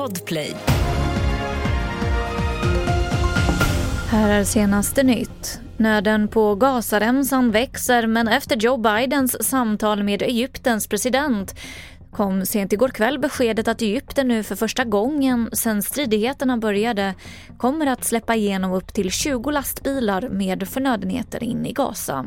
Podplay. 0.00 0.54
Här 4.08 4.30
är 4.40 4.44
senaste 4.44 5.02
nytt. 5.02 5.60
Nöden 5.76 6.28
på 6.28 6.54
Gazaremsan 6.54 7.50
växer 7.50 8.06
men 8.06 8.28
efter 8.28 8.56
Joe 8.56 8.76
Bidens 8.76 9.48
samtal 9.48 10.02
med 10.02 10.22
Egyptens 10.22 10.86
president 10.86 11.54
kom 12.12 12.46
sent 12.46 12.72
igår 12.72 12.88
kväll 12.88 13.18
beskedet 13.18 13.68
att 13.68 13.82
Egypten 13.82 14.28
nu 14.28 14.42
för 14.42 14.56
första 14.56 14.84
gången 14.84 15.50
sedan 15.52 15.82
stridigheterna 15.82 16.56
började 16.56 17.14
kommer 17.58 17.86
att 17.86 18.04
släppa 18.04 18.34
igenom 18.34 18.72
upp 18.72 18.92
till 18.92 19.10
20 19.10 19.50
lastbilar 19.50 20.28
med 20.28 20.68
förnödenheter 20.68 21.42
in 21.42 21.66
i 21.66 21.72
Gaza. 21.72 22.26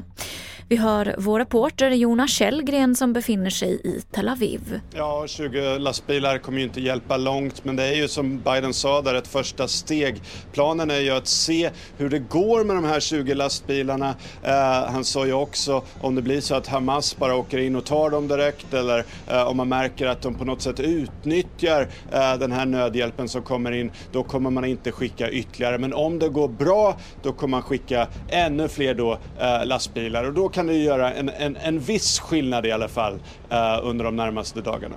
Vi 0.68 0.76
hör 0.76 1.16
vår 1.18 1.40
reporter 1.40 1.90
Jonas 1.90 2.32
Källgren 2.32 2.96
som 2.96 3.14
befinner 3.14 3.50
sig 3.50 3.82
i 3.84 4.02
Tel 4.12 4.30
Aviv. 4.30 4.80
Ja, 4.96 5.26
20 5.28 5.78
lastbilar 5.78 6.38
kommer 6.38 6.58
ju 6.58 6.64
inte 6.64 6.82
hjälpa 6.82 7.18
långt 7.18 7.66
men 7.66 7.76
det 7.76 7.84
är 7.84 7.96
ju 7.96 8.08
som 8.08 8.40
Biden 8.40 8.74
sa 8.74 9.02
där 9.02 9.16
ett 9.16 9.28
första 9.28 9.68
steg. 9.68 10.22
Planen 10.54 10.92
är 10.92 11.00
ju 11.00 11.10
att 11.10 11.28
se 11.28 11.70
hur 11.98 12.10
det 12.10 12.20
går 12.20 12.64
med 12.64 12.76
de 12.76 12.86
här 12.86 13.00
20 13.00 13.34
lastbilarna. 13.34 14.16
Eh, 14.44 14.92
han 14.92 15.04
sa 15.04 15.26
ju 15.26 15.34
också 15.34 15.84
om 16.02 16.16
det 16.16 16.22
blir 16.22 16.42
så 16.42 16.56
att 16.56 16.68
Hamas 16.68 17.18
bara 17.18 17.36
åker 17.36 17.58
in 17.58 17.76
och 17.76 17.86
tar 17.86 18.10
dem 18.10 18.28
direkt 18.28 18.74
eller 18.74 19.06
eh, 19.28 19.44
om 19.44 19.58
man 19.58 19.70
märker 19.74 20.08
att 20.08 20.22
de 20.22 20.36
på 20.36 20.46
något 20.46 20.62
sätt 20.62 20.80
utnyttjar 20.80 21.82
eh, 22.12 22.34
den 22.40 22.52
här 22.52 22.66
nödhjälpen 22.66 23.30
som 23.30 23.42
kommer 23.42 23.72
in, 23.72 23.92
då 24.12 24.24
kommer 24.24 24.50
man 24.50 24.66
inte 24.66 24.92
skicka 24.92 25.30
ytterligare. 25.30 25.78
Men 25.78 25.94
om 25.94 26.20
det 26.20 26.30
går 26.30 26.48
bra, 26.48 26.98
då 27.22 27.32
kommer 27.32 27.52
man 27.52 27.62
skicka 27.62 28.08
ännu 28.30 28.68
fler 28.68 28.94
då, 28.94 29.18
eh, 29.40 29.66
lastbilar 29.66 30.24
och 30.24 30.34
då 30.34 30.50
kan 30.50 30.68
det 30.68 30.74
göra 30.74 31.14
en, 31.14 31.30
en, 31.30 31.56
en 31.56 31.80
viss 31.80 32.20
skillnad 32.20 32.66
i 32.66 32.72
alla 32.72 32.88
fall 32.88 33.20
eh, 33.50 33.80
under 33.84 34.06
de 34.06 34.16
närmaste 34.16 34.62
dagarna. 34.62 34.96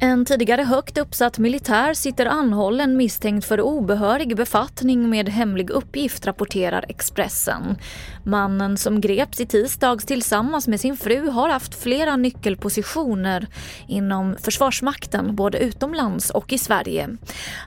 En 0.00 0.24
tidigare 0.24 0.62
högt 0.62 0.98
uppsatt 0.98 1.38
militär 1.38 1.94
sitter 1.94 2.26
anhållen 2.26 2.96
misstänkt 2.96 3.44
för 3.44 3.60
obehörig 3.60 4.36
befattning 4.36 5.10
med 5.10 5.28
hemlig 5.28 5.70
uppgift, 5.70 6.26
rapporterar 6.26 6.84
Expressen. 6.88 7.76
Mannen 8.24 8.76
som 8.76 9.00
greps 9.00 9.40
i 9.40 9.46
tisdags 9.46 10.04
tillsammans 10.04 10.68
med 10.68 10.80
sin 10.80 10.96
fru 10.96 11.28
har 11.28 11.48
haft 11.48 11.82
flera 11.82 12.16
nyckelpositioner 12.16 13.46
inom 13.88 14.36
Försvarsmakten, 14.42 15.36
både 15.36 15.58
utomlands 15.58 16.30
och 16.30 16.52
i 16.52 16.58
Sverige. 16.58 17.08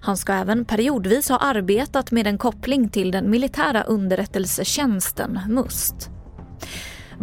Han 0.02 0.18
ska 0.18 0.34
även 0.34 0.66
periodvis 0.66 1.30
ha 1.30 1.38
arbetat 1.38 2.12
med 2.12 2.28
en 2.28 2.38
koppling 2.38 2.90
till 2.90 3.12
den 3.12 3.30
militära 3.30 3.84
underrättelsetjänsten, 3.84 5.40
MUST. 5.50 6.11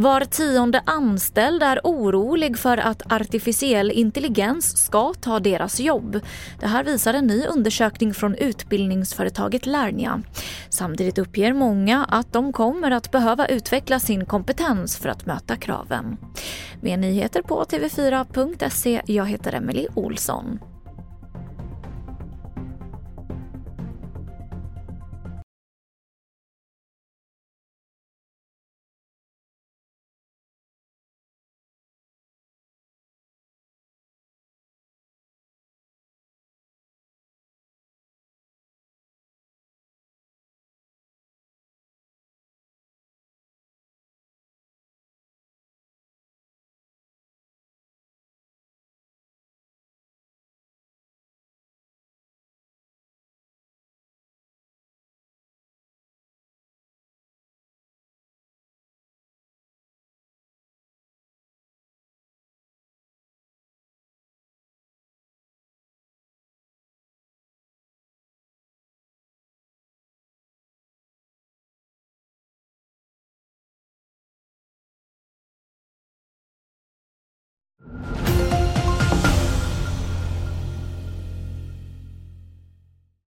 Var 0.00 0.20
tionde 0.20 0.82
anställd 0.86 1.62
är 1.62 1.80
orolig 1.84 2.58
för 2.58 2.78
att 2.78 3.12
artificiell 3.12 3.90
intelligens 3.90 4.84
ska 4.84 5.14
ta 5.14 5.40
deras 5.40 5.80
jobb. 5.80 6.20
Det 6.60 6.66
här 6.66 6.84
visar 6.84 7.14
en 7.14 7.26
ny 7.26 7.46
undersökning 7.46 8.14
från 8.14 8.34
utbildningsföretaget 8.34 9.66
Lernia. 9.66 10.22
Samtidigt 10.68 11.18
uppger 11.18 11.52
många 11.52 12.04
att 12.04 12.32
de 12.32 12.52
kommer 12.52 12.90
att 12.90 13.10
behöva 13.10 13.46
utveckla 13.46 14.00
sin 14.00 14.26
kompetens 14.26 14.96
för 14.96 15.08
att 15.08 15.26
möta 15.26 15.56
kraven. 15.56 16.16
Mer 16.80 16.96
nyheter 16.96 17.42
på 17.42 17.64
tv4.se. 17.64 19.02
Jag 19.06 19.26
heter 19.26 19.52
Emily 19.52 19.86
Olsson. 19.94 20.58